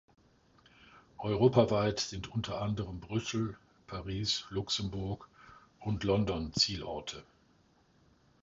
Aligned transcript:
Europaweit 1.19 1.99
sind 1.99 2.27
unter 2.31 2.59
anderem 2.59 2.99
Brüssel, 2.99 3.55
Paris, 3.85 4.45
Luxemburg 4.49 5.29
und 5.79 6.03
London 6.03 6.51
Zielorte. 6.53 7.23